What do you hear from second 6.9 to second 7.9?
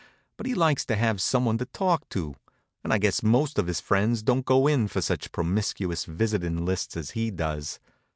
as he does.